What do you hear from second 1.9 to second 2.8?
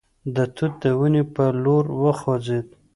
وخوځېد.